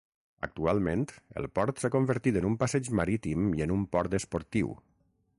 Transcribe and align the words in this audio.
Actualment 0.45 1.01
el 1.41 1.47
port 1.59 1.83
s'ha 1.83 1.91
convertit 1.95 2.39
en 2.41 2.47
un 2.49 2.55
passeig 2.63 2.89
marítim 3.01 3.45
i 3.59 3.65
en 3.67 3.75
un 3.75 3.83
port 3.97 4.17
esportiu. 4.21 4.73